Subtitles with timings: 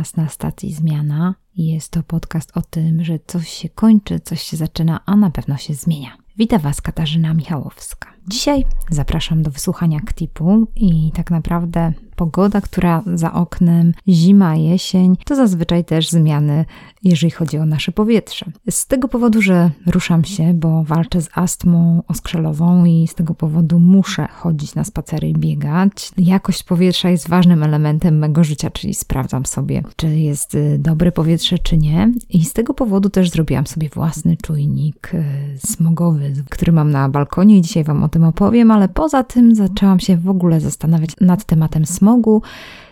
[0.00, 1.34] Was na stacji Zmiana.
[1.56, 5.56] Jest to podcast o tym, że coś się kończy, coś się zaczyna, a na pewno
[5.56, 6.16] się zmienia.
[6.36, 8.12] Witam Was Katarzyna Michałowska.
[8.28, 15.36] Dzisiaj zapraszam do wysłuchania KTIP-u i tak naprawdę pogoda, która za oknem, zima, jesień, to
[15.36, 16.64] zazwyczaj też zmiany,
[17.04, 18.46] jeżeli chodzi o nasze powietrze.
[18.70, 23.78] Z tego powodu, że ruszam się, bo walczę z astmą oskrzelową i z tego powodu
[23.78, 26.12] muszę chodzić na spacery i biegać.
[26.18, 31.58] Jakość powietrza jest ważnym elementem mego życia, czyli sprawdzam sobie, czy jest y, dobre powietrze,
[31.58, 32.12] czy nie.
[32.30, 35.24] I z tego powodu też zrobiłam sobie własny czujnik y,
[35.58, 40.00] smogowy, który mam na balkonie i dzisiaj Wam o tym opowiem, ale poza tym zaczęłam
[40.00, 42.09] się w ogóle zastanawiać nad tematem smogu,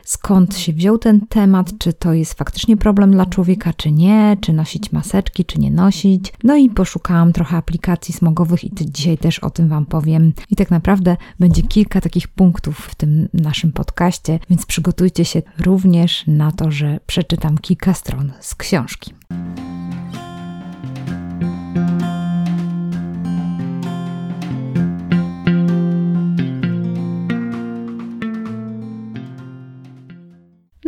[0.09, 4.53] skąd się wziął ten temat, czy to jest faktycznie problem dla człowieka, czy nie, czy
[4.53, 6.33] nosić maseczki, czy nie nosić.
[6.45, 10.33] No i poszukałam trochę aplikacji smogowych i dzisiaj też o tym Wam powiem.
[10.51, 16.25] I tak naprawdę będzie kilka takich punktów w tym naszym podcaście, więc przygotujcie się również
[16.27, 19.15] na to, że przeczytam kilka stron z książki.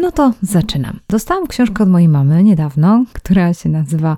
[0.01, 1.01] No to zaczynam.
[1.09, 4.17] Dostałam książkę od mojej mamy niedawno, która się nazywa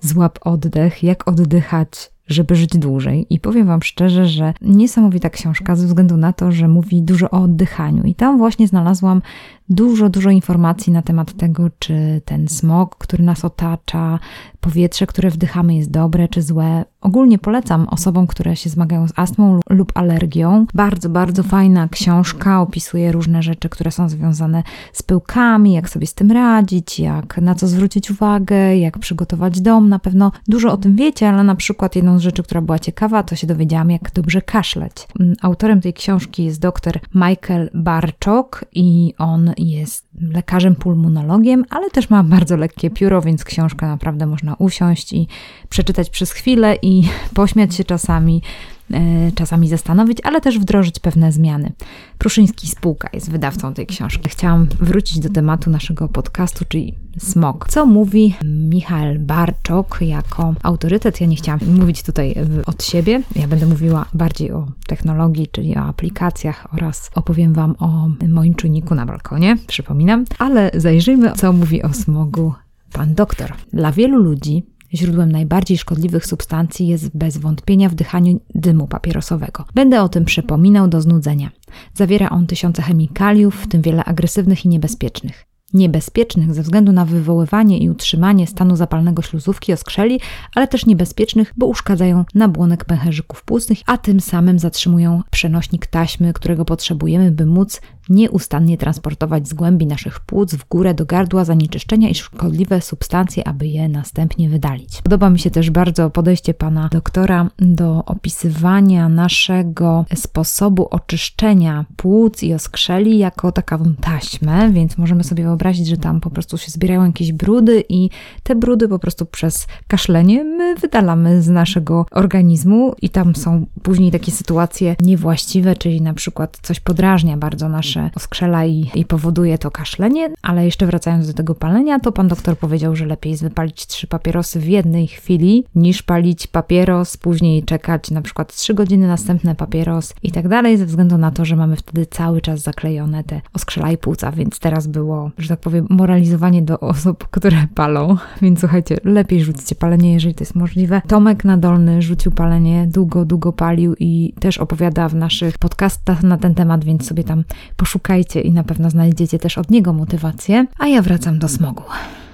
[0.00, 3.26] Złap oddech, jak oddychać żeby żyć dłużej.
[3.30, 7.42] I powiem Wam szczerze, że niesamowita książka ze względu na to, że mówi dużo o
[7.42, 8.02] oddychaniu.
[8.02, 9.22] I tam właśnie znalazłam
[9.68, 14.18] dużo, dużo informacji na temat tego, czy ten smog, który nas otacza,
[14.64, 16.84] powietrze, które wdychamy jest dobre czy złe.
[17.00, 20.66] Ogólnie polecam osobom, które się zmagają z astmą lub alergią.
[20.74, 26.14] Bardzo, bardzo fajna książka, opisuje różne rzeczy, które są związane z pyłkami, jak sobie z
[26.14, 29.88] tym radzić, jak na co zwrócić uwagę, jak przygotować dom.
[29.88, 33.22] Na pewno dużo o tym wiecie, ale na przykład jedną z rzeczy, która była ciekawa,
[33.22, 34.92] to się dowiedziałam, jak dobrze kaszleć.
[35.20, 42.10] Mm, autorem tej książki jest dr Michael Barczok i on jest lekarzem pulmonologiem, ale też
[42.10, 45.28] ma bardzo lekkie pióro, więc książkę naprawdę można usiąść i
[45.68, 47.02] przeczytać przez chwilę i
[47.34, 48.42] pośmiać się czasami,
[48.90, 51.72] e, czasami zastanowić, ale też wdrożyć pewne zmiany.
[52.18, 54.28] Pruszyński Spółka jest wydawcą tej książki.
[54.28, 57.66] Chciałam wrócić do tematu naszego podcastu, czyli smog.
[57.68, 61.20] Co mówi Michał Barczok jako autorytet?
[61.20, 62.34] Ja nie chciałam mówić tutaj
[62.66, 63.22] od siebie.
[63.36, 68.94] Ja będę mówiła bardziej o technologii, czyli o aplikacjach oraz opowiem Wam o moim czujniku
[68.94, 70.24] na balkonie, przypominam.
[70.38, 72.54] Ale zajrzyjmy, co mówi o smogu
[72.94, 73.52] pan doktor.
[73.72, 74.62] Dla wielu ludzi
[74.94, 79.64] Źródłem najbardziej szkodliwych substancji jest bez wątpienia wdychanie dymu papierosowego.
[79.74, 81.50] Będę o tym przypominał do znudzenia.
[81.94, 87.78] Zawiera on tysiące chemikaliów, w tym wiele agresywnych i niebezpiecznych niebezpiecznych ze względu na wywoływanie
[87.78, 90.20] i utrzymanie stanu zapalnego śluzówki oskrzeli,
[90.54, 96.64] ale też niebezpiecznych, bo uszkadzają nabłonek pęcherzyków płucnych, a tym samym zatrzymują przenośnik taśmy, którego
[96.64, 102.14] potrzebujemy, by móc nieustannie transportować z głębi naszych płuc w górę do gardła zanieczyszczenia i
[102.14, 105.02] szkodliwe substancje, aby je następnie wydalić.
[105.02, 112.54] Podoba mi się też bardzo podejście pana doktora do opisywania naszego sposobu oczyszczenia płuc i
[112.54, 117.32] oskrzeli jako taką taśmę, więc możemy sobie wyobrazić, że tam po prostu się zbierają jakieś
[117.32, 118.10] brudy i
[118.42, 124.10] te brudy po prostu przez kaszlenie my wydalamy z naszego organizmu i tam są później
[124.10, 129.58] takie sytuacje niewłaściwe, czyli na przykład coś podrażnia bardzo nasze nasze oskrzela i, i powoduje
[129.58, 133.86] to kaszlenie, ale jeszcze wracając do tego palenia, to pan doktor powiedział, że lepiej wypalić
[133.86, 139.54] trzy papierosy w jednej chwili, niż palić papieros, później czekać na przykład trzy godziny, następny
[139.54, 143.40] papieros i tak dalej, ze względu na to, że mamy wtedy cały czas zaklejone te
[143.52, 148.60] oskrzela i płuca, więc teraz było, że tak powiem, moralizowanie do osób, które palą, więc
[148.60, 151.02] słuchajcie, lepiej rzućcie palenie, jeżeli to jest możliwe.
[151.08, 156.54] Tomek Nadolny rzucił palenie, długo, długo palił i też opowiada w naszych podcastach na ten
[156.54, 157.44] temat, więc sobie tam
[157.84, 160.66] Poszukajcie i na pewno znajdziecie też od niego motywację.
[160.78, 161.82] A ja wracam do smogu.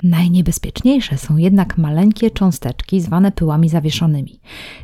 [0.02, 4.40] Najniebezpieczniejsze są jednak maleńkie cząsteczki zwane pyłami zawieszonymi.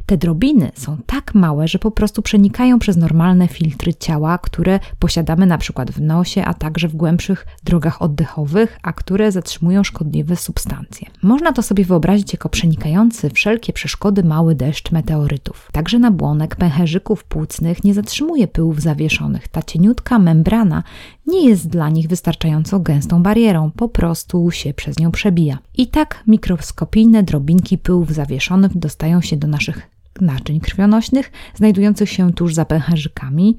[0.06, 5.46] Te drobiny są tak małe, że po prostu przenikają przez normalne filtry ciała, które posiadamy
[5.46, 11.06] na przykład w nosie, a także w głębszych drogach oddechowych, a które zatrzymują szkodliwe substancje.
[11.22, 15.68] Można to sobie wyobrazić jako przenikający wszelkie przeszkody mały deszcz meteorytów.
[15.72, 19.48] Także nabłonek pęcherzyków płucnych nie zatrzymuje pyłów zawieszonych.
[19.48, 20.82] Ta cieniutka membrana
[21.26, 25.58] nie jest dla nich wystarczająco gęstą barierą, po prostu się przez nią przebija.
[25.76, 32.54] I tak mikroskopijne drobinki pyłów zawieszonych dostają się do naszych naczyń krwionośnych, znajdujących się tuż
[32.54, 33.56] za pęcherzykami,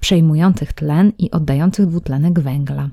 [0.00, 2.88] przejmujących tlen i oddających dwutlenek węgla.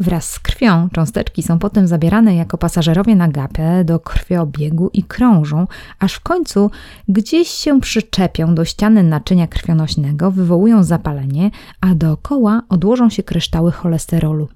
[0.00, 5.66] Wraz z krwią cząsteczki są potem zabierane jako pasażerowie na gapę do krwiobiegu i krążą,
[5.98, 6.70] aż w końcu
[7.08, 11.50] gdzieś się przyczepią do ściany naczynia krwionośnego, wywołują zapalenie,
[11.80, 14.48] a dookoła odłożą się kryształy cholesterolu.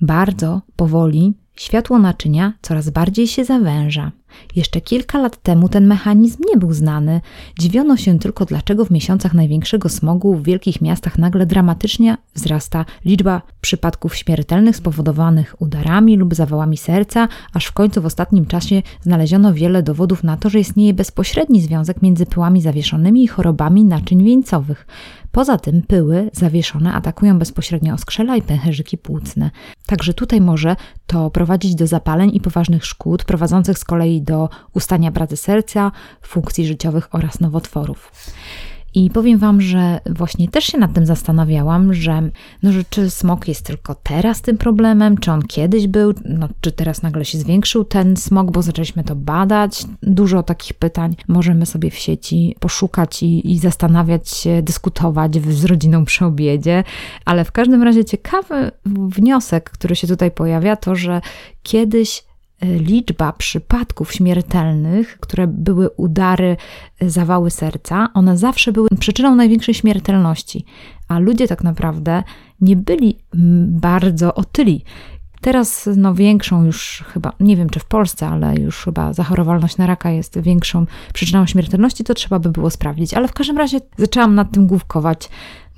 [0.00, 4.12] Bardzo powoli światło naczynia coraz bardziej się zawęża.
[4.56, 7.20] Jeszcze kilka lat temu ten mechanizm nie był znany.
[7.58, 13.42] Dziwiono się tylko, dlaczego w miesiącach największego smogu w wielkich miastach nagle dramatycznie wzrasta liczba
[13.60, 19.82] przypadków śmiertelnych spowodowanych udarami lub zawałami serca, aż w końcu w ostatnim czasie znaleziono wiele
[19.82, 24.86] dowodów na to, że istnieje bezpośredni związek między pyłami zawieszonymi i chorobami naczyń wieńcowych.
[25.32, 29.50] Poza tym pyły zawieszone atakują bezpośrednio oskrzela i pęcherzyki płucne.
[29.86, 30.76] Także tutaj może
[31.06, 35.92] to prowadzić do zapaleń i poważnych szkód, prowadzących z kolei do ustania pracy serca,
[36.22, 38.12] funkcji życiowych oraz nowotworów.
[38.94, 42.30] I powiem Wam, że właśnie też się nad tym zastanawiałam, że,
[42.62, 46.72] no, że czy smog jest tylko teraz tym problemem, czy on kiedyś był, no, czy
[46.72, 49.84] teraz nagle się zwiększył ten smog, bo zaczęliśmy to badać.
[50.02, 56.04] Dużo takich pytań możemy sobie w sieci poszukać i, i zastanawiać się, dyskutować z rodziną
[56.04, 56.84] przy obiedzie,
[57.24, 61.20] ale w każdym razie ciekawy wniosek, który się tutaj pojawia, to że
[61.62, 62.24] kiedyś
[62.62, 66.56] liczba przypadków śmiertelnych, które były udary,
[67.00, 70.64] zawały serca, one zawsze były przyczyną największej śmiertelności,
[71.08, 72.22] a ludzie tak naprawdę
[72.60, 73.18] nie byli
[73.66, 74.84] bardzo otyli.
[75.40, 79.86] Teraz no większą już chyba, nie wiem czy w Polsce, ale już chyba zachorowalność na
[79.86, 83.14] raka jest większą przyczyną śmiertelności, to trzeba by było sprawdzić.
[83.14, 85.28] Ale w każdym razie zaczęłam nad tym główkować.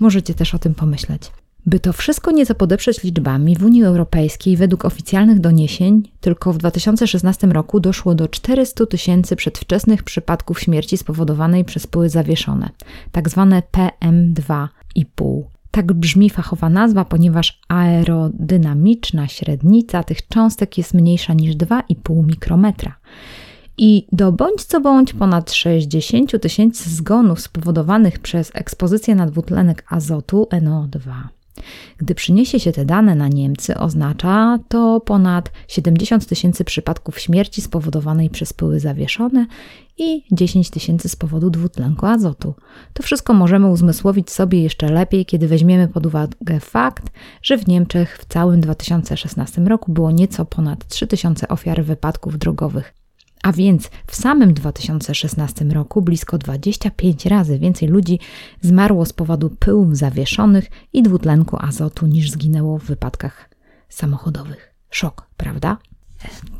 [0.01, 1.31] Możecie też o tym pomyśleć.
[1.67, 7.47] By to wszystko nieco podeprzeć liczbami, w Unii Europejskiej według oficjalnych doniesień tylko w 2016
[7.47, 12.71] roku doszło do 400 tysięcy przedwczesnych przypadków śmierci spowodowanej przez pyły zawieszone,
[13.13, 15.43] tak zwane PM2,5.
[15.71, 22.97] Tak brzmi fachowa nazwa, ponieważ aerodynamiczna średnica tych cząstek jest mniejsza niż 2,5 mikrometra.
[23.79, 30.49] I do bądź co bądź ponad 60 tysięcy zgonów spowodowanych przez ekspozycję na dwutlenek azotu
[30.51, 31.13] NO2.
[31.97, 38.31] Gdy przyniesie się te dane na Niemcy, oznacza to ponad 70 tysięcy przypadków śmierci spowodowanej
[38.31, 39.47] przez pyły zawieszone
[39.99, 42.55] i 10 tysięcy z powodu dwutlenku azotu.
[42.93, 47.11] To wszystko możemy uzmysłowić sobie jeszcze lepiej, kiedy weźmiemy pod uwagę fakt,
[47.43, 53.04] że w Niemczech w całym 2016 roku było nieco ponad 3000 ofiar wypadków drogowych.
[53.45, 58.19] A więc w samym 2016 roku blisko 25 razy więcej ludzi
[58.61, 63.51] zmarło z powodu pyłów zawieszonych i dwutlenku azotu niż zginęło w wypadkach
[63.89, 64.75] samochodowych.
[64.91, 65.77] Szok, prawda?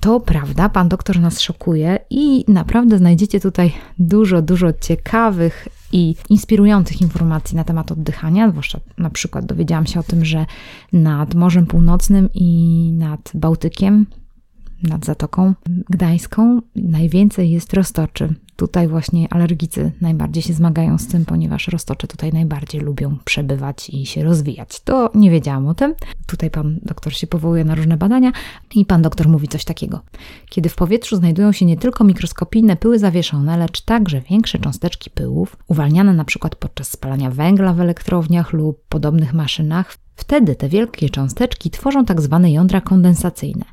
[0.01, 7.01] To prawda, pan doktor nas szokuje i naprawdę znajdziecie tutaj dużo, dużo ciekawych i inspirujących
[7.01, 8.51] informacji na temat oddychania.
[8.51, 10.47] Zwłaszcza na przykład dowiedziałam się o tym, że
[10.93, 14.07] nad Morzem Północnym i nad Bałtykiem
[14.89, 15.55] nad Zatoką
[15.91, 18.35] Gdańską najwięcej jest roztoczy.
[18.57, 24.07] Tutaj właśnie alergicy najbardziej się zmagają z tym, ponieważ roztocze tutaj najbardziej lubią przebywać i
[24.07, 24.81] się rozwijać.
[24.81, 25.95] To nie wiedziałam o tym.
[26.27, 28.33] Tutaj pan doktor się powołuje na różne badania
[28.75, 30.01] i pan doktor mówi coś takiego.
[30.49, 35.57] Kiedy w powietrzu znajdują się nie tylko mikroskopijne pyły zawieszone, lecz także większe cząsteczki pyłów,
[35.67, 42.05] uwalniane przykład podczas spalania węgla w elektrowniach lub podobnych maszynach, Wtedy te wielkie cząsteczki tworzą
[42.05, 43.65] tak zwane jądra kondensacyjne.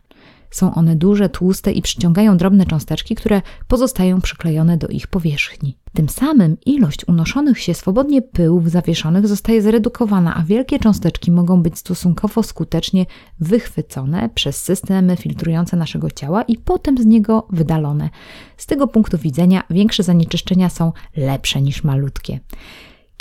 [0.51, 5.77] Są one duże, tłuste i przyciągają drobne cząsteczki, które pozostają przyklejone do ich powierzchni.
[5.93, 11.77] Tym samym ilość unoszonych się swobodnie pyłów zawieszonych zostaje zredukowana, a wielkie cząsteczki mogą być
[11.77, 13.05] stosunkowo skutecznie
[13.39, 18.09] wychwycone przez systemy filtrujące naszego ciała i potem z niego wydalone.
[18.57, 22.39] Z tego punktu widzenia większe zanieczyszczenia są lepsze niż malutkie.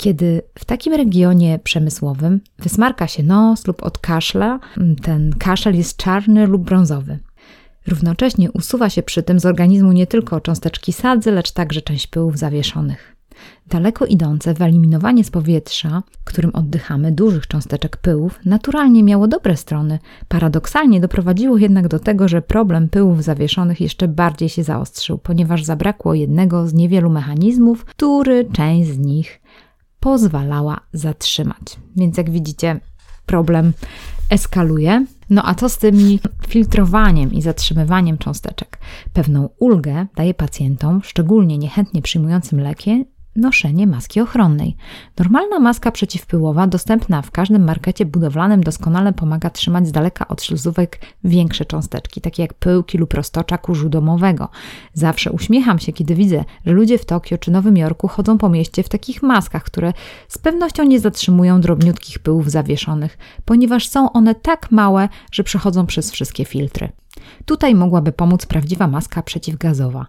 [0.01, 4.59] Kiedy w takim regionie przemysłowym wysmarka się nos lub odkaszla,
[5.01, 7.19] ten kaszel jest czarny lub brązowy.
[7.87, 12.37] Równocześnie usuwa się przy tym z organizmu nie tylko cząsteczki sadzy, lecz także część pyłów
[12.37, 13.15] zawieszonych.
[13.67, 19.99] Daleko idące wyeliminowanie z powietrza, którym oddychamy, dużych cząsteczek pyłów, naturalnie miało dobre strony.
[20.27, 26.13] Paradoksalnie doprowadziło jednak do tego, że problem pyłów zawieszonych jeszcze bardziej się zaostrzył, ponieważ zabrakło
[26.13, 29.41] jednego z niewielu mechanizmów, który część z nich
[30.01, 31.79] pozwalała zatrzymać.
[31.95, 32.79] Więc jak widzicie,
[33.25, 33.73] problem
[34.29, 35.05] eskaluje.
[35.29, 38.79] No a co z tymi filtrowaniem i zatrzymywaniem cząsteczek?
[39.13, 44.75] Pewną ulgę daje pacjentom, szczególnie niechętnie przyjmującym leki, noszenie maski ochronnej.
[45.19, 50.99] Normalna maska przeciwpyłowa, dostępna w każdym markecie budowlanym, doskonale pomaga trzymać z daleka od śluzówek
[51.23, 54.49] większe cząsteczki, takie jak pyłki lub roztocza kurzu domowego.
[54.93, 58.83] Zawsze uśmiecham się, kiedy widzę, że ludzie w Tokio czy Nowym Jorku chodzą po mieście
[58.83, 59.93] w takich maskach, które
[60.27, 66.11] z pewnością nie zatrzymują drobniutkich pyłów zawieszonych, ponieważ są one tak małe, że przechodzą przez
[66.11, 67.00] wszystkie filtry.
[67.45, 70.05] Tutaj mogłaby pomóc prawdziwa maska przeciwgazowa,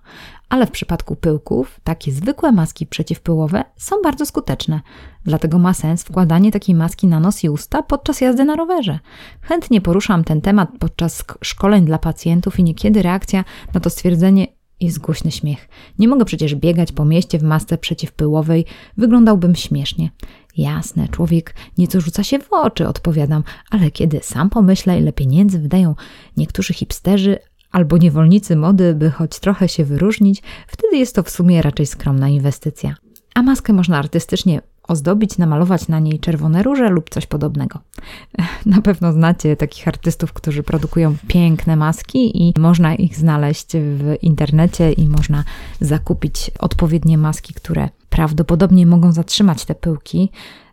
[0.48, 4.80] ale w przypadku pyłków takie zwykłe maski przeciwpyłowe są bardzo skuteczne.
[5.24, 8.98] Dlatego ma sens wkładanie takiej maski na nos i usta podczas jazdy na rowerze.
[9.40, 13.44] Chętnie poruszam ten temat podczas szkoleń dla pacjentów i niekiedy reakcja
[13.74, 14.46] na to stwierdzenie
[14.82, 15.68] jest głośny śmiech.
[15.98, 18.64] Nie mogę przecież biegać po mieście w masce przeciwpyłowej,
[18.96, 20.10] wyglądałbym śmiesznie.
[20.56, 25.94] Jasne, człowiek nieco rzuca się w oczy, odpowiadam, ale kiedy sam pomyślę, ile pieniędzy wydają
[26.36, 27.38] niektórzy hipsterzy
[27.70, 32.28] albo niewolnicy mody, by choć trochę się wyróżnić, wtedy jest to w sumie raczej skromna
[32.28, 32.94] inwestycja.
[33.34, 37.78] A maskę można artystycznie ozdobić, namalować na niej czerwone róże lub coś podobnego.
[38.66, 44.92] Na pewno znacie takich artystów, którzy produkują piękne maski i można ich znaleźć w internecie
[44.92, 45.44] i można
[45.80, 50.30] zakupić odpowiednie maski, które prawdopodobnie mogą zatrzymać te pyłki,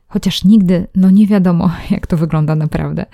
[0.08, 3.06] chociaż nigdy no nie wiadomo, jak to wygląda naprawdę.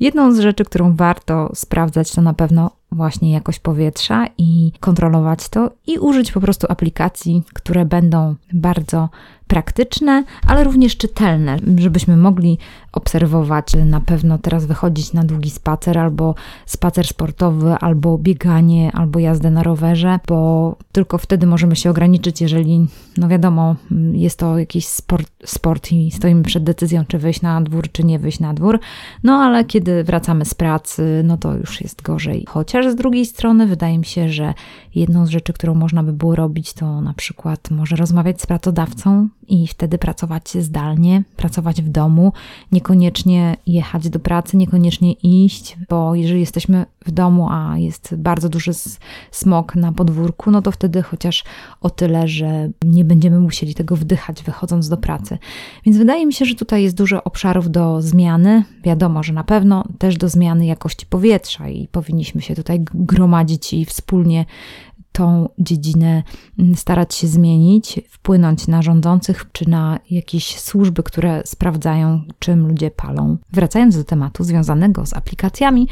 [0.00, 5.70] Jedną z rzeczy, którą warto sprawdzać, to na pewno właśnie jakość powietrza i kontrolować to
[5.86, 9.08] i użyć po prostu aplikacji, które będą bardzo
[9.50, 12.58] praktyczne, ale również czytelne, żebyśmy mogli
[12.92, 16.34] obserwować, na pewno teraz wychodzić na długi spacer, albo
[16.66, 22.86] spacer sportowy, albo bieganie, albo jazdę na rowerze, bo tylko wtedy możemy się ograniczyć, jeżeli,
[23.16, 23.76] no wiadomo,
[24.12, 28.18] jest to jakiś sport, sport i stoimy przed decyzją, czy wyjść na dwór, czy nie
[28.18, 28.78] wyjść na dwór.
[29.22, 32.44] No ale kiedy wracamy z pracy, no to już jest gorzej.
[32.48, 34.54] Chociaż z drugiej strony wydaje mi się, że
[34.94, 39.28] jedną z rzeczy, którą można by było robić, to na przykład może rozmawiać z pracodawcą
[39.48, 42.32] i wtedy pracować zdalnie, pracować w domu,
[42.72, 48.70] niekoniecznie jechać do pracy, niekoniecznie iść, bo jeżeli jesteśmy w domu, a jest bardzo duży
[49.30, 51.44] smog na podwórku, no to wtedy chociaż
[51.80, 55.38] o tyle, że nie będziemy musieli tego wdychać wychodząc do pracy.
[55.86, 58.64] Więc wydaje mi się, że tutaj jest dużo obszarów do zmiany.
[58.84, 63.84] Wiadomo, że na pewno też do zmiany jakości powietrza i powinniśmy się tutaj gromadzić i
[63.84, 64.44] wspólnie
[65.12, 66.22] tą dziedzinę
[66.58, 72.90] mm, starać się zmienić, wpłynąć na rządzących czy na jakieś służby, które sprawdzają, czym ludzie
[72.90, 73.36] palą.
[73.52, 75.88] Wracając do tematu związanego z aplikacjami,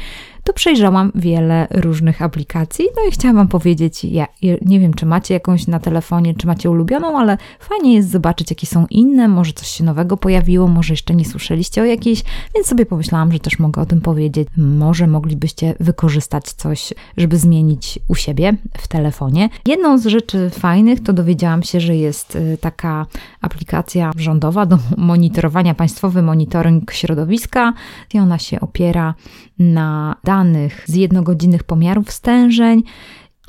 [0.49, 4.27] to przejrzałam wiele różnych aplikacji, no i chciałam Wam powiedzieć, ja
[4.61, 8.67] nie wiem, czy macie jakąś na telefonie, czy macie ulubioną, ale fajnie jest zobaczyć, jakie
[8.67, 12.23] są inne, może coś się nowego pojawiło, może jeszcze nie słyszeliście o jakiejś,
[12.55, 14.47] więc sobie pomyślałam, że też mogę o tym powiedzieć.
[14.57, 19.49] Może moglibyście wykorzystać coś, żeby zmienić u siebie w telefonie.
[19.67, 23.05] Jedną z rzeczy fajnych to dowiedziałam się, że jest y, taka
[23.41, 27.73] aplikacja rządowa do monitorowania, państwowy monitoring środowiska
[28.13, 29.13] i ona się opiera
[29.59, 30.38] na danych
[30.85, 32.83] z jednogodzinnych pomiarów stężeń.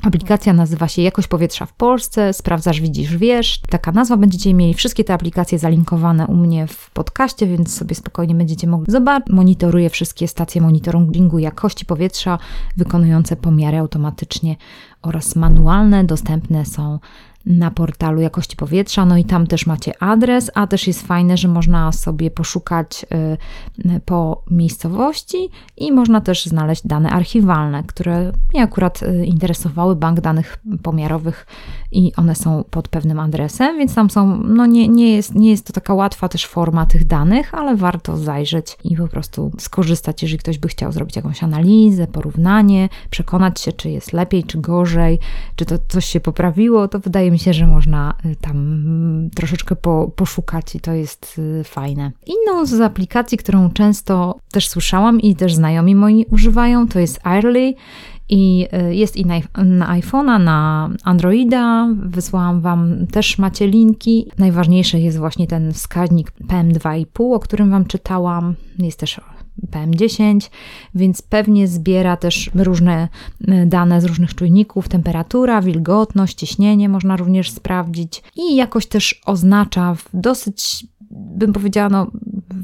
[0.03, 3.61] Aplikacja nazywa się Jakość powietrza w Polsce, sprawdzasz, widzisz, wiesz.
[3.69, 8.35] Taka nazwa będziecie mieli wszystkie te aplikacje zalinkowane u mnie w podcaście, więc sobie spokojnie
[8.35, 9.33] będziecie mogli zobaczyć.
[9.33, 12.37] Monitoruję wszystkie stacje monitoringu jakości powietrza,
[12.77, 14.55] wykonujące pomiary automatycznie
[15.01, 16.03] oraz manualne.
[16.03, 16.99] Dostępne są
[17.45, 21.47] na portalu jakości powietrza, no i tam też macie adres, a też jest fajne, że
[21.47, 23.05] można sobie poszukać
[23.85, 30.21] y, po miejscowości i można też znaleźć dane archiwalne, które mnie akurat y, interesowały, bank
[30.21, 31.45] danych pomiarowych
[31.91, 35.67] i one są pod pewnym adresem, więc tam są, no nie, nie, jest, nie jest
[35.67, 40.39] to taka łatwa też forma tych danych, ale warto zajrzeć i po prostu skorzystać, jeżeli
[40.39, 45.19] ktoś by chciał zrobić jakąś analizę, porównanie, przekonać się, czy jest lepiej, czy gorzej,
[45.55, 49.75] czy to coś się poprawiło, to wydaje mi się, że można y, tam mm, troszeczkę
[49.75, 52.11] po, poszukać i to jest y, fajne.
[52.25, 57.73] Inną z aplikacji, którą często też słyszałam i też znajomi moi używają, to jest Airly.
[58.31, 59.35] I y, jest i na,
[59.65, 61.87] na iPhone'a, na Androida.
[61.95, 64.31] Wysłałam Wam też macie linki.
[64.37, 68.55] Najważniejszy jest właśnie ten wskaźnik PM2,5, o którym Wam czytałam.
[68.79, 69.19] Jest też
[69.71, 70.49] PM10,
[70.95, 73.07] więc pewnie zbiera też różne
[73.47, 79.95] e, dane z różnych czujników, temperatura, wilgotność, ciśnienie można również sprawdzić i jakoś też oznacza
[79.95, 82.11] w dosyć, bym powiedziała, no,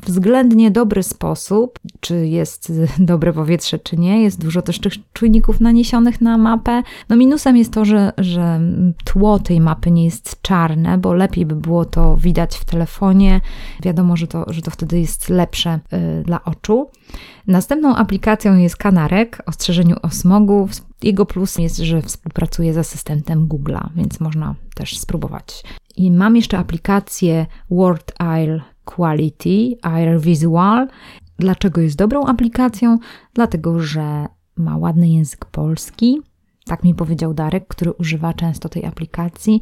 [0.05, 4.23] względnie dobry sposób, czy jest dobre powietrze, czy nie.
[4.23, 6.83] Jest dużo też tych czujników naniesionych na mapę.
[7.09, 8.59] No minusem jest to, że, że
[9.05, 13.41] tło tej mapy nie jest czarne, bo lepiej by było to widać w telefonie.
[13.83, 16.89] Wiadomo, że to, że to wtedy jest lepsze y, dla oczu.
[17.47, 20.69] Następną aplikacją jest Kanarek, ostrzeżeniu o smogu.
[21.03, 25.63] Jego plus jest, że współpracuje z asystentem Google'a, więc można też spróbować.
[25.97, 28.13] I mam jeszcze aplikację World
[28.43, 28.61] Isle
[28.95, 30.87] Quality, Air Visual.
[31.39, 32.97] Dlaczego jest dobrą aplikacją?
[33.33, 34.25] Dlatego, że
[34.55, 36.21] ma ładny język polski.
[36.65, 39.61] Tak mi powiedział Darek, który używa często tej aplikacji.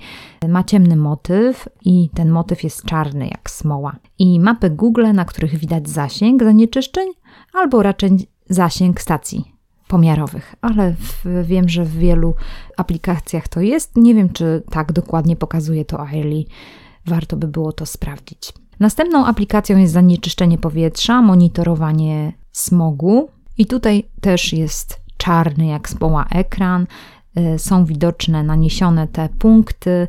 [0.50, 3.96] Ma ciemny motyw i ten motyw jest czarny jak smoła.
[4.20, 7.10] I mapy Google, na których widać zasięg zanieczyszczeń
[7.54, 9.56] albo raczej zasięg stacji
[9.88, 12.34] pomiarowych, ale w, wiem, że w wielu
[12.78, 13.98] aplikacjach to jest.
[13.98, 16.44] Nie wiem, czy tak dokładnie pokazuje to Airly.
[17.06, 18.54] Warto by było to sprawdzić.
[18.80, 23.30] Następną aplikacją jest zanieczyszczenie powietrza, monitorowanie smogu.
[23.58, 26.88] I tutaj też jest czarny jak smoła ekran.
[27.40, 30.08] Y, są widoczne, naniesione te punkty.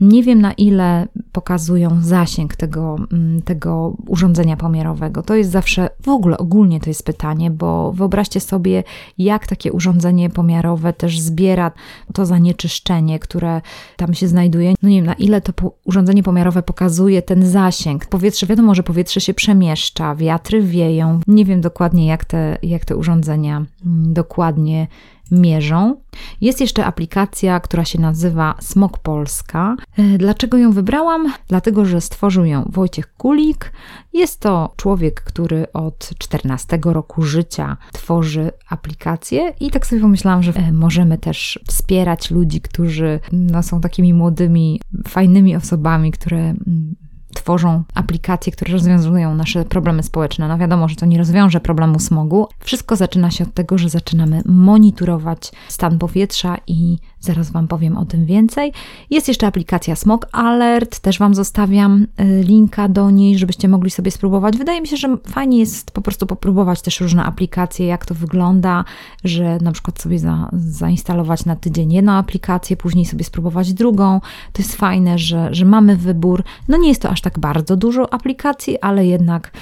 [0.00, 5.22] Nie wiem na ile pokazują zasięg tego, mm, tego urządzenia pomiarowego.
[5.22, 8.84] To jest zawsze, w ogóle ogólnie to jest pytanie, bo wyobraźcie sobie,
[9.18, 11.72] jak takie urządzenie pomiarowe też zbiera
[12.12, 13.60] to zanieczyszczenie, które
[13.96, 14.74] tam się znajduje.
[14.82, 15.52] No nie wiem, na ile to
[15.84, 18.06] urządzenie pomiarowe pokazuje ten zasięg.
[18.06, 21.20] Powietrze, wiadomo, że powietrze się przemieszcza, wiatry wieją.
[21.26, 23.56] Nie wiem dokładnie, jak te, jak te urządzenia
[23.86, 24.86] mm, dokładnie
[25.30, 25.96] mierzą.
[26.40, 29.76] Jest jeszcze aplikacja, która się nazywa Smog Polska.
[29.96, 31.32] E, dlaczego ją wybrałam?
[31.48, 33.72] Dlatego, że stworzył ją Wojciech Kulik.
[34.12, 40.52] Jest to człowiek, który od 14 roku życia tworzy aplikacje i tak sobie pomyślałam, że
[40.52, 46.94] e, możemy też wspierać ludzi, którzy no, są takimi młodymi, fajnymi osobami, które mm,
[47.34, 50.48] tworzą aplikacje, które rozwiązują nasze problemy społeczne.
[50.48, 52.48] No wiadomo, że to nie rozwiąże problemu smogu.
[52.60, 58.04] Wszystko zaczyna się od tego, że zaczynamy monitorować stan powietrza i zaraz Wam powiem o
[58.04, 58.72] tym więcej.
[59.10, 64.10] Jest jeszcze aplikacja Smog Alert, też Wam zostawiam y, linka do niej, żebyście mogli sobie
[64.10, 64.56] spróbować.
[64.56, 68.84] Wydaje mi się, że fajnie jest po prostu popróbować też różne aplikacje, jak to wygląda,
[69.24, 74.20] że na przykład sobie za, zainstalować na tydzień jedną aplikację, później sobie spróbować drugą.
[74.52, 76.42] To jest fajne, że, że mamy wybór.
[76.68, 79.52] No nie jest to aż tak bardzo dużo aplikacji, ale jednak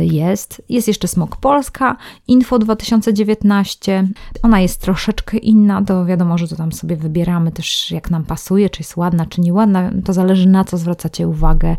[0.00, 0.62] jest.
[0.68, 1.96] Jest jeszcze Smog Polska,
[2.28, 4.08] Info 2019.
[4.42, 8.70] Ona jest troszeczkę inna, to wiadomo, że to tam sobie wybieramy też jak nam pasuje,
[8.70, 11.76] czy jest ładna, czy nieładna, to zależy na co zwracacie uwagę,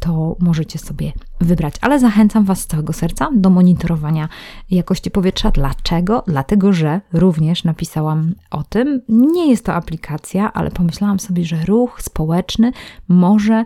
[0.00, 1.74] to możecie sobie wybrać.
[1.80, 4.28] Ale zachęcam Was z całego serca do monitorowania
[4.70, 5.50] jakości powietrza.
[5.50, 6.22] Dlaczego?
[6.26, 9.02] Dlatego, że również napisałam o tym.
[9.08, 12.72] Nie jest to aplikacja, ale pomyślałam sobie, że ruch społeczny
[13.08, 13.64] może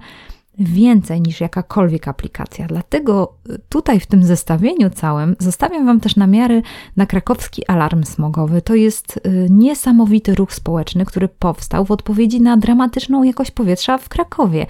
[0.58, 2.66] więcej niż jakakolwiek aplikacja.
[2.66, 3.34] Dlatego
[3.68, 6.62] tutaj w tym zestawieniu całym zostawiam Wam też namiary
[6.96, 8.62] na krakowski alarm smogowy.
[8.62, 14.08] To jest y, niesamowity ruch społeczny, który powstał w odpowiedzi na dramatyczną jakość powietrza w
[14.08, 14.66] Krakowie.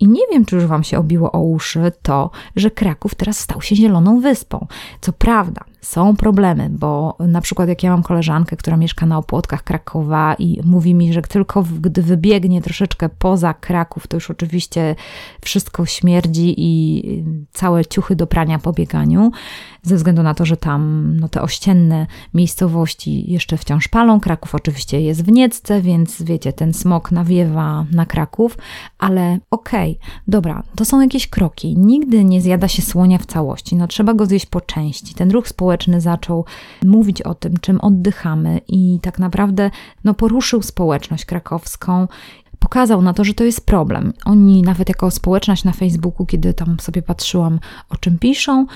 [0.00, 3.62] I nie wiem, czy już Wam się obiło o uszy to, że Kraków teraz stał
[3.62, 4.66] się zieloną wyspą.
[5.00, 9.64] Co prawda, są problemy, bo na przykład jak ja mam koleżankę, która mieszka na opłotkach
[9.64, 14.96] Krakowa i mówi mi, że tylko gdy wybiegnie troszeczkę poza Kraków, to już oczywiście
[15.40, 17.02] wszystko śmierdzi i
[17.52, 19.30] całe ciuchy do prania po bieganiu,
[19.82, 24.20] ze względu na to, że tam no, te ościenne miejscowości jeszcze wciąż palą.
[24.20, 28.58] Kraków oczywiście jest w Niecce, więc wiecie, ten smog nawiewa na Kraków,
[28.98, 31.78] ale okej, okay, dobra, to są jakieś kroki.
[31.78, 35.14] Nigdy nie zjada się słonia w całości, no trzeba go zjeść po części.
[35.14, 35.69] Ten ruch społeczny
[36.00, 36.44] zaczął
[36.84, 39.70] mówić o tym, czym oddychamy i tak naprawdę
[40.04, 42.08] no, poruszył społeczność krakowską
[42.60, 44.12] pokazał na to, że to jest problem.
[44.24, 48.66] Oni nawet jako społeczność na Facebooku, kiedy tam sobie patrzyłam, o czym piszą,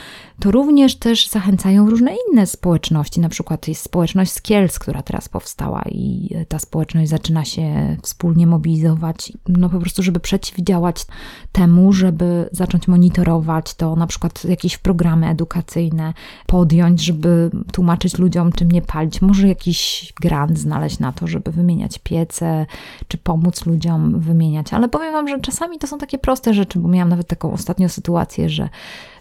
[0.40, 3.20] to również też zachęcają różne inne społeczności.
[3.20, 8.46] Na przykład jest społeczność z Kielc, która teraz powstała i ta społeczność zaczyna się wspólnie
[8.46, 11.06] mobilizować, no po prostu, żeby przeciwdziałać
[11.52, 16.14] temu, żeby zacząć monitorować to, na przykład jakieś programy edukacyjne
[16.46, 19.22] podjąć, żeby tłumaczyć ludziom, czym nie palić.
[19.22, 22.66] Może jakiś grant znaleźć na to, żeby wymieniać piece,
[23.08, 23.73] czy pomóc ludziom
[24.20, 24.72] wymieniać.
[24.72, 27.88] Ale powiem Wam, że czasami to są takie proste rzeczy, bo miałam nawet taką ostatnią
[27.88, 28.68] sytuację, że,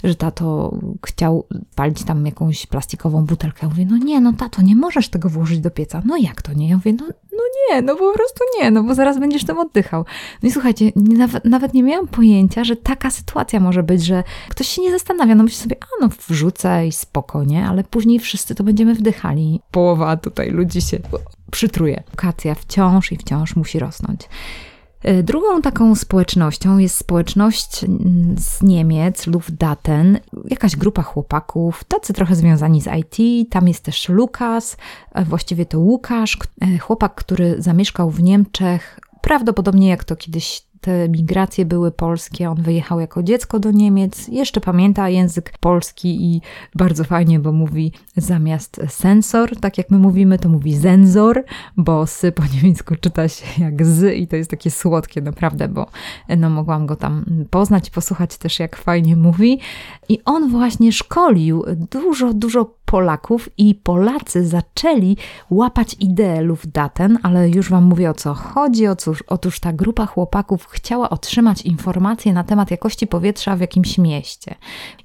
[0.03, 3.59] że tato chciał palić tam jakąś plastikową butelkę.
[3.61, 6.01] Ja mówię, no nie, no tato, nie możesz tego włożyć do pieca.
[6.05, 6.69] No jak to nie?
[6.69, 10.05] Ja mówię, no, no nie, no po prostu nie, no bo zaraz będziesz tym oddychał.
[10.43, 14.23] No i słuchajcie, nie, nawet, nawet nie miałam pojęcia, że taka sytuacja może być, że
[14.49, 18.55] ktoś się nie zastanawia, no myśli sobie, a no wrzucę i spokojnie, ale później wszyscy
[18.55, 19.59] to będziemy wdychali.
[19.71, 20.99] Połowa tutaj ludzi się
[21.53, 22.03] przytruje.
[22.07, 24.21] Edukacja wciąż i wciąż musi rosnąć.
[25.03, 27.85] E, drugą taką społecznością jest społeczność
[28.37, 33.49] z Niemiec, Luftdaten, jakaś grupa chłopaków, tacy trochę związani z IT.
[33.49, 34.77] Tam jest też Lukas,
[35.11, 41.09] e, właściwie to Łukasz, e, chłopak, który zamieszkał w Niemczech, prawdopodobnie jak to kiedyś te
[41.09, 42.49] migracje były polskie.
[42.49, 46.41] On wyjechał jako dziecko do Niemiec, jeszcze pamięta język polski i
[46.75, 51.43] bardzo fajnie, bo mówi zamiast sensor, tak jak my mówimy, to mówi zenzor,
[51.77, 55.87] bo sy po niemiecku czyta się jak z i to jest takie słodkie naprawdę, bo
[56.37, 59.59] no mogłam go tam poznać, posłuchać też jak fajnie mówi.
[60.09, 65.17] I on właśnie szkolił dużo, dużo Polaków i Polacy zaczęli
[65.49, 68.87] łapać ideę Luftdaten, ale już Wam mówię o co chodzi.
[68.87, 74.55] Otóż, otóż ta grupa chłopaków chciała otrzymać informacje na temat jakości powietrza w jakimś mieście.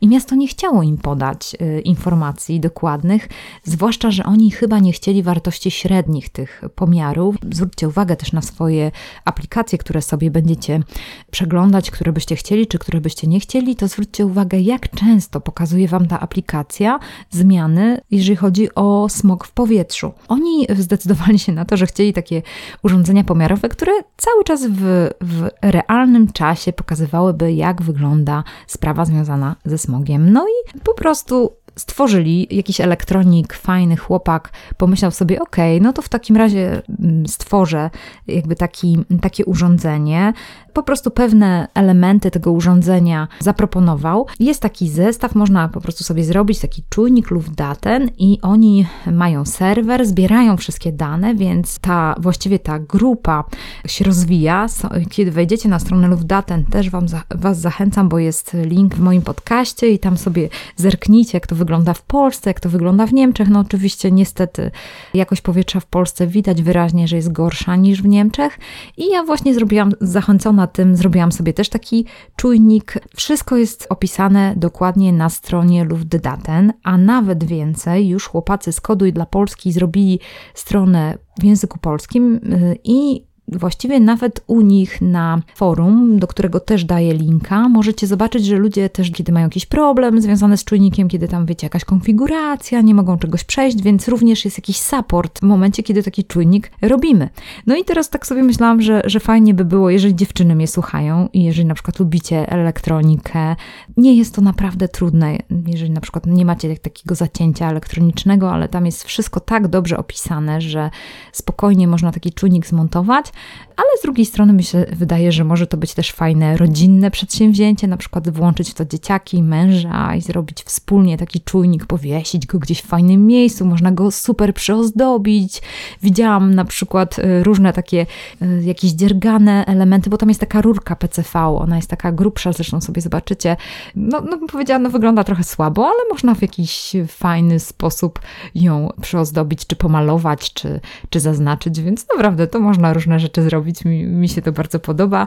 [0.00, 3.28] I miasto nie chciało im podać y, informacji dokładnych,
[3.64, 7.36] zwłaszcza, że oni chyba nie chcieli wartości średnich tych pomiarów.
[7.52, 8.90] Zwróćcie uwagę też na swoje
[9.24, 10.82] aplikacje, które sobie będziecie
[11.30, 15.88] przeglądać, które byście chcieli, czy które byście nie chcieli, to zwróćcie uwagę, jak często pokazuje
[15.88, 16.98] Wam ta aplikacja
[17.30, 17.77] zmiany,
[18.10, 20.12] jeżeli chodzi o smog w powietrzu.
[20.28, 22.42] Oni zdecydowali się na to, że chcieli takie
[22.82, 29.78] urządzenia pomiarowe, które cały czas w, w realnym czasie pokazywałyby, jak wygląda sprawa związana ze
[29.78, 30.32] smogiem.
[30.32, 36.08] No i po prostu stworzyli jakiś elektronik, fajny chłopak, pomyślał sobie, ok, no to w
[36.08, 37.90] takim razie mm, stworzę
[38.26, 40.32] jakby taki, takie urządzenie.
[40.72, 44.26] Po prostu pewne elementy tego urządzenia zaproponował.
[44.40, 50.06] Jest taki zestaw, można po prostu sobie zrobić taki czujnik Luftdaten i oni mają serwer,
[50.06, 53.44] zbierają wszystkie dane, więc ta, właściwie ta grupa
[53.86, 54.66] się rozwija.
[55.10, 59.90] Kiedy wejdziecie na stronę Luftdaten, też wam, Was zachęcam, bo jest link w moim podcaście
[59.90, 63.48] i tam sobie zerknijcie, jak to wygląda wygląda w Polsce, jak to wygląda w Niemczech.
[63.48, 64.70] No oczywiście niestety
[65.14, 68.59] jakość powietrza w Polsce widać wyraźnie, że jest gorsza niż w Niemczech.
[68.96, 72.04] I ja właśnie zrobiłam, zachęcona tym, zrobiłam sobie też taki
[72.37, 72.94] czujnik.
[73.16, 79.26] Wszystko jest opisane dokładnie na stronie Luftdaten, a nawet więcej, już chłopacy z Koduj dla
[79.26, 80.20] Polski zrobili
[80.54, 86.84] stronę w języku polskim y, i Właściwie nawet u nich na forum, do którego też
[86.84, 91.28] daję linka, możecie zobaczyć, że ludzie też, kiedy mają jakiś problem związany z czujnikiem, kiedy
[91.28, 95.82] tam wiecie, jakaś konfiguracja, nie mogą czegoś przejść, więc również jest jakiś support w momencie,
[95.82, 97.28] kiedy taki czujnik robimy.
[97.66, 101.28] No i teraz tak sobie myślałam, że, że fajnie by było, jeżeli dziewczyny mnie słuchają
[101.32, 103.56] i jeżeli na przykład lubicie elektronikę,
[103.98, 108.87] nie jest to naprawdę trudne, jeżeli na przykład nie macie takiego zacięcia elektronicznego, ale tam
[108.87, 110.90] jest wszystko tak dobrze opisane, że
[111.32, 113.32] spokojnie można taki czujnik zmontować
[113.78, 117.86] ale z drugiej strony mi się wydaje, że może to być też fajne rodzinne przedsięwzięcie,
[117.86, 122.82] na przykład włączyć w to dzieciaki, męża i zrobić wspólnie taki czujnik, powiesić go gdzieś
[122.82, 125.62] w fajnym miejscu, można go super przyozdobić.
[126.02, 128.06] Widziałam na przykład y, różne takie
[128.42, 132.80] y, jakieś dziergane elementy, bo tam jest taka rurka PCV, ona jest taka grubsza, zresztą
[132.80, 133.56] sobie zobaczycie.
[133.96, 138.20] No, no powiedziałam, no wygląda trochę słabo, ale można w jakiś fajny sposób
[138.54, 143.67] ją przyozdobić, czy pomalować, czy, czy zaznaczyć, więc naprawdę to można różne rzeczy zrobić.
[143.85, 145.26] Mi, mi się to bardzo podoba.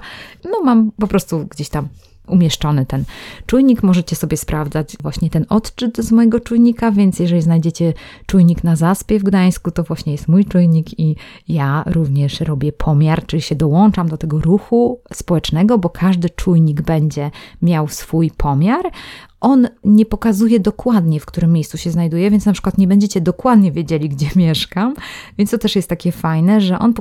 [0.52, 1.88] No, mam po prostu gdzieś tam
[2.28, 3.04] umieszczony ten
[3.46, 3.84] czujnik.
[3.84, 7.94] Możecie sobie sprawdzać właśnie ten odczyt z mojego czujnika, więc jeżeli znajdziecie
[8.26, 11.16] czujnik na zaspie w Gdańsku, to właśnie jest mój czujnik i
[11.48, 17.32] ja również robię pomiar, czyli się dołączam do tego ruchu społecznego, bo każdy czujnik będzie
[17.62, 18.92] miał swój pomiar
[19.42, 23.72] on nie pokazuje dokładnie, w którym miejscu się znajduje, więc na przykład nie będziecie dokładnie
[23.72, 24.94] wiedzieli, gdzie mieszkam.
[25.38, 26.94] Więc to też jest takie fajne, że on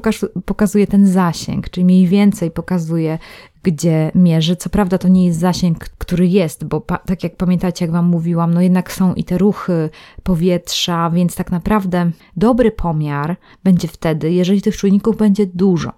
[0.45, 3.19] pokazuje ten zasięg, czyli mniej więcej pokazuje,
[3.63, 4.57] gdzie mierzy.
[4.57, 8.55] Co prawda to nie jest zasięg, który jest, bo tak jak pamiętacie, jak Wam mówiłam,
[8.55, 9.91] no jednak są i te ruchy
[10.23, 15.93] powietrza, więc tak naprawdę dobry pomiar będzie wtedy, jeżeli tych czujników będzie dużo,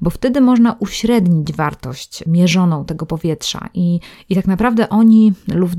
[0.00, 5.32] bo wtedy można uśrednić wartość mierzoną tego powietrza i, i tak naprawdę oni,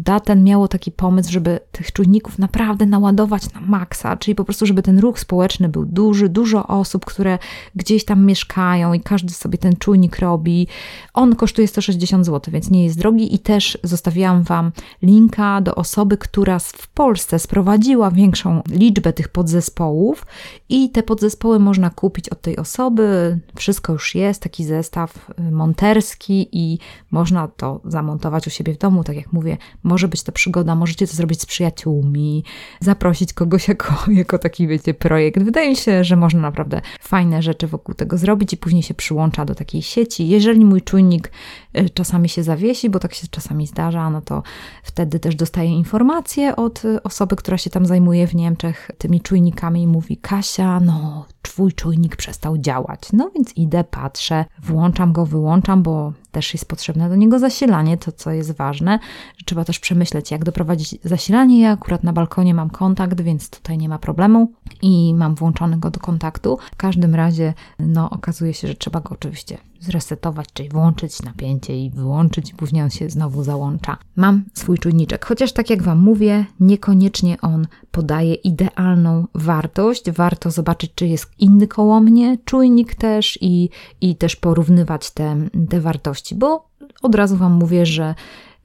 [0.09, 4.81] Luftdaten miało taki pomysł, żeby tych czujników naprawdę naładować na maksa, czyli po prostu, żeby
[4.81, 7.39] ten ruch społeczny był duży, dużo osób, które
[7.75, 10.67] gdzieś tam mieszkają i każdy sobie ten czujnik robi.
[11.13, 16.17] On kosztuje 160 zł, więc nie jest drogi i też zostawiłam Wam linka do osoby,
[16.17, 20.25] która w Polsce sprowadziła większą liczbę tych podzespołów
[20.69, 23.39] i te podzespoły można kupić od tej osoby.
[23.55, 26.79] Wszystko już jest, taki zestaw y, monterski i
[27.11, 29.03] można to zamontować u siebie w domu.
[29.03, 29.57] Tak jak mówię,
[29.99, 32.43] może być to przygoda, możecie to zrobić z przyjaciółmi,
[32.79, 35.43] zaprosić kogoś jako, jako taki, wiecie, projekt.
[35.43, 39.45] Wydaje mi się, że można naprawdę fajne rzeczy wokół tego zrobić i później się przyłącza
[39.45, 40.27] do takiej sieci.
[40.27, 41.31] Jeżeli mój czujnik
[41.77, 44.43] y, czasami się zawiesi, bo tak się czasami zdarza, no to
[44.83, 49.81] wtedy też dostaję informację od y, osoby, która się tam zajmuje w Niemczech tymi czujnikami
[49.81, 53.01] i mówi: Kasia, no, twój czujnik przestał działać.
[53.13, 58.11] No więc idę, patrzę, włączam go, wyłączam, bo też jest potrzebne do niego zasilanie, to
[58.11, 58.99] co jest ważne,
[59.37, 61.61] że trzeba też przemyśleć, jak doprowadzić zasilanie.
[61.61, 65.91] Ja akurat na balkonie mam kontakt, więc tutaj nie ma problemu i mam włączony go
[65.91, 66.57] do kontaktu.
[66.71, 71.89] W każdym razie, no, okazuje się, że trzeba go oczywiście zresetować, czyli włączyć napięcie i
[71.89, 73.97] wyłączyć, później on się znowu załącza.
[74.15, 80.11] Mam swój czujniczek, chociaż tak jak Wam mówię, niekoniecznie on podaje idealną wartość.
[80.11, 83.69] Warto zobaczyć, czy jest inny koło mnie czujnik też i,
[84.01, 85.37] i też porównywać te,
[85.69, 86.69] te wartości, bo
[87.01, 88.15] od razu Wam mówię, że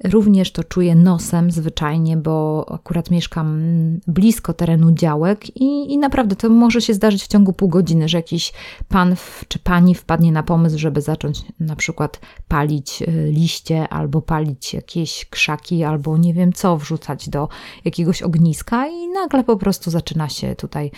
[0.04, 3.60] Również to czuję nosem zwyczajnie, bo akurat mieszkam
[4.06, 8.18] blisko terenu działek i, i naprawdę to może się zdarzyć w ciągu pół godziny, że
[8.18, 8.52] jakiś
[8.88, 14.22] pan w, czy pani wpadnie na pomysł, żeby zacząć na przykład palić y, liście albo
[14.22, 17.48] palić jakieś krzaki albo nie wiem co wrzucać do
[17.84, 20.90] jakiegoś ogniska i nagle po prostu zaczyna się tutaj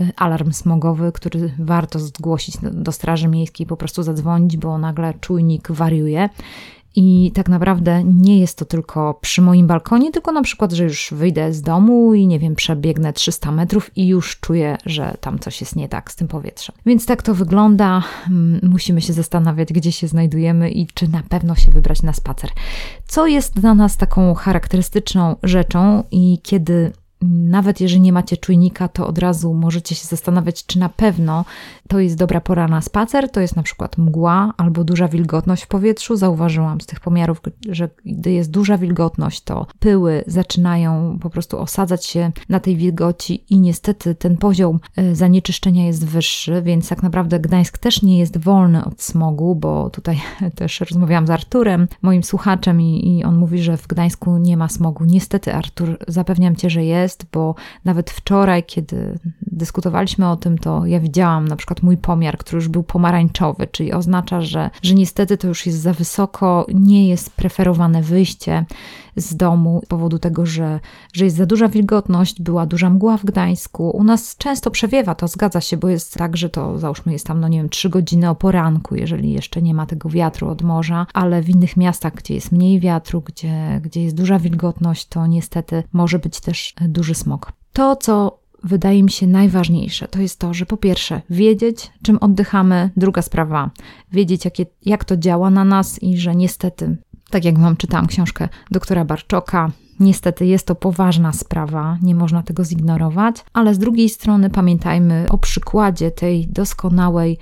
[0.00, 5.72] y, alarm smogowy, który warto zgłosić do Straży Miejskiej, po prostu zadzwonić, bo nagle czujnik
[5.72, 6.28] wariuje.
[7.00, 11.08] I tak naprawdę nie jest to tylko przy moim balkonie, tylko na przykład, że już
[11.12, 15.60] wyjdę z domu i nie wiem, przebiegnę 300 metrów i już czuję, że tam coś
[15.60, 16.76] jest nie tak z tym powietrzem.
[16.86, 18.02] Więc tak to wygląda.
[18.26, 22.50] Mm, musimy się zastanawiać, gdzie się znajdujemy i czy na pewno się wybrać na spacer.
[23.06, 29.06] Co jest dla nas taką charakterystyczną rzeczą i kiedy nawet jeżeli nie macie czujnika, to
[29.06, 31.44] od razu możecie się zastanawiać, czy na pewno
[31.88, 33.30] to jest dobra pora na spacer.
[33.30, 36.16] To jest na przykład mgła albo duża wilgotność w powietrzu.
[36.16, 42.06] Zauważyłam z tych pomiarów, że gdy jest duża wilgotność, to pyły zaczynają po prostu osadzać
[42.06, 47.40] się na tej wilgoci i niestety ten poziom e, zanieczyszczenia jest wyższy, więc tak naprawdę
[47.40, 50.20] Gdańsk też nie jest wolny od smogu, bo tutaj
[50.54, 54.68] też rozmawiałam z Arturem, moim słuchaczem, i, i on mówi, że w Gdańsku nie ma
[54.68, 55.04] smogu.
[55.04, 60.86] Niestety, Artur, zapewniam cię, że jest jest, bo nawet wczoraj, kiedy dyskutowaliśmy o tym, to
[60.86, 65.36] ja widziałam na przykład mój pomiar, który już był pomarańczowy, czyli oznacza, że, że niestety
[65.36, 68.64] to już jest za wysoko, nie jest preferowane wyjście
[69.20, 70.80] z domu z powodu tego, że,
[71.12, 73.90] że jest za duża wilgotność, była duża mgła w Gdańsku.
[73.90, 77.40] U nas często przewiewa, to zgadza się, bo jest tak, że to załóżmy jest tam,
[77.40, 81.06] no nie wiem, trzy godziny o poranku, jeżeli jeszcze nie ma tego wiatru od morza,
[81.14, 85.82] ale w innych miastach, gdzie jest mniej wiatru, gdzie, gdzie jest duża wilgotność, to niestety
[85.92, 87.52] może być też duży smog.
[87.72, 92.90] To, co wydaje mi się najważniejsze, to jest to, że po pierwsze wiedzieć, czym oddychamy,
[92.96, 93.70] druga sprawa,
[94.12, 96.96] wiedzieć, jakie, jak to działa na nas i że niestety
[97.30, 102.64] tak jak Wam czytałam książkę doktora Barczoka, Niestety jest to poważna sprawa, nie można tego
[102.64, 107.38] zignorować, ale z drugiej strony pamiętajmy o przykładzie tej doskonałej,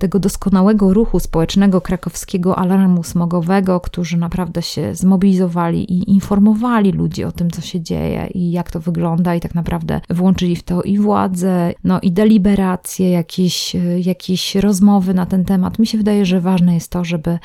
[0.00, 7.32] tego doskonałego ruchu społecznego krakowskiego alarmu smogowego, którzy naprawdę się zmobilizowali i informowali ludzi o
[7.32, 10.98] tym, co się dzieje i jak to wygląda, i tak naprawdę włączyli w to i
[10.98, 15.78] władze, no i deliberacje, jakieś, e, jakieś rozmowy na ten temat.
[15.78, 17.38] Mi się wydaje, że ważne jest to, żeby, e,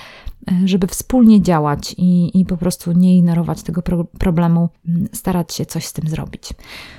[0.66, 4.70] żeby wspólnie działać i, i po prostu nie ignorować tego pro problemu
[5.14, 6.50] starać się coś z tym zrobić.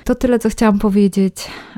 [0.03, 1.35] To tyle, co chciałam powiedzieć,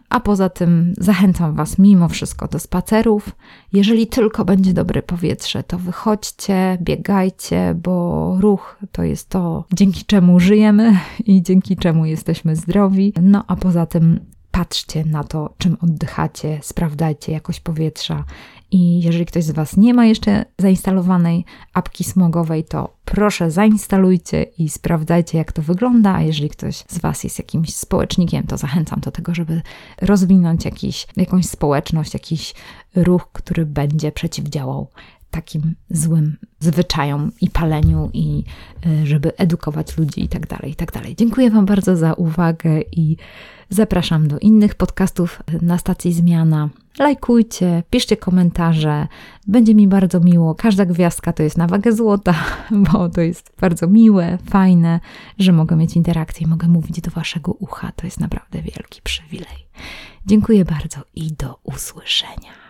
[0.10, 3.36] a poza tym zachęcam Was mimo wszystko do spacerów.
[3.74, 10.40] Jeżeli tylko będzie dobre powietrze, to wychodźcie, biegajcie, bo ruch to jest to, dzięki czemu
[10.40, 13.14] żyjemy i dzięki czemu jesteśmy zdrowi.
[13.22, 14.20] No a poza tym
[14.66, 18.24] patrzcie na to, czym oddychacie, sprawdzajcie jakość powietrza.
[18.72, 24.70] I jeżeli ktoś z Was nie ma jeszcze zainstalowanej apki smogowej, to proszę zainstalujcie i
[24.70, 26.14] sprawdzajcie, jak to wygląda.
[26.14, 29.62] A jeżeli ktoś z Was jest jakimś społecznikiem, to zachęcam do tego, żeby
[30.02, 32.54] rozwinąć jakiś, jakąś społeczność, jakiś
[32.96, 34.88] ruch, który będzie przeciwdziałał
[35.36, 38.44] takim złym zwyczajom i paleniu i
[38.86, 41.16] y, żeby edukować ludzi i tak dalej, i tak dalej.
[41.16, 43.18] Dziękuję Wam bardzo za uwagę i
[43.70, 46.70] zapraszam do innych podcastów na stacji Zmiana.
[47.00, 49.08] Lajkujcie, piszcie komentarze,
[49.48, 50.56] będzie mi bardzo miło.
[50.56, 52.36] Każda gwiazdka to jest na wagę złota,
[52.92, 55.00] bo to jest bardzo miłe, fajne,
[55.40, 57.92] że mogę mieć interakcję i mogę mówić do Waszego ucha.
[57.96, 59.68] To jest naprawdę wielki przywilej.
[60.26, 62.65] Dziękuję bardzo i do usłyszenia.